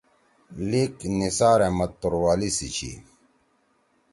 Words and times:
لیِکھ: 0.69 1.01
نثار 1.19 1.59
احمد 1.65 1.91
توروالی 1.99 2.49